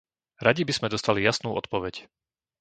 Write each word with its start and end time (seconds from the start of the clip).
Radi 0.45 0.61
by 0.65 0.73
sme 0.77 0.87
dostali 0.93 1.19
jasnú 1.27 1.49
odpoveď. 1.61 1.95